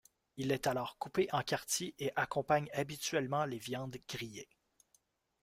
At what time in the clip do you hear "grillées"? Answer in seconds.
4.09-4.49